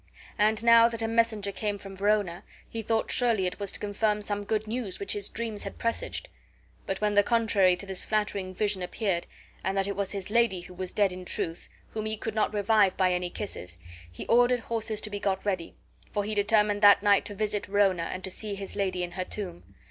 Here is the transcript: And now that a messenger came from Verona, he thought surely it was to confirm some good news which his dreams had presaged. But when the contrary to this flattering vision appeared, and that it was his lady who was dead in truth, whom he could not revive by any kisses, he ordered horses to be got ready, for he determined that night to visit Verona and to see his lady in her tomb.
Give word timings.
And 0.39 0.63
now 0.63 0.87
that 0.87 1.03
a 1.03 1.07
messenger 1.07 1.51
came 1.51 1.77
from 1.77 1.95
Verona, 1.95 2.43
he 2.67 2.81
thought 2.81 3.11
surely 3.11 3.45
it 3.45 3.59
was 3.59 3.71
to 3.73 3.79
confirm 3.79 4.23
some 4.23 4.43
good 4.45 4.65
news 4.65 4.99
which 4.99 5.13
his 5.13 5.29
dreams 5.29 5.63
had 5.63 5.77
presaged. 5.77 6.27
But 6.87 6.99
when 7.01 7.13
the 7.13 7.21
contrary 7.21 7.75
to 7.75 7.85
this 7.85 8.03
flattering 8.03 8.51
vision 8.55 8.81
appeared, 8.81 9.27
and 9.63 9.77
that 9.77 9.85
it 9.85 9.95
was 9.95 10.11
his 10.11 10.31
lady 10.31 10.61
who 10.61 10.73
was 10.73 10.91
dead 10.91 11.11
in 11.11 11.23
truth, 11.23 11.69
whom 11.91 12.07
he 12.07 12.17
could 12.17 12.33
not 12.33 12.51
revive 12.51 12.97
by 12.97 13.13
any 13.13 13.29
kisses, 13.29 13.77
he 14.11 14.25
ordered 14.25 14.61
horses 14.61 15.01
to 15.01 15.11
be 15.11 15.19
got 15.19 15.45
ready, 15.45 15.75
for 16.11 16.23
he 16.23 16.33
determined 16.33 16.81
that 16.81 17.03
night 17.03 17.23
to 17.25 17.35
visit 17.35 17.67
Verona 17.67 18.09
and 18.11 18.23
to 18.23 18.31
see 18.31 18.55
his 18.55 18.75
lady 18.75 19.03
in 19.03 19.11
her 19.11 19.23
tomb. 19.25 19.61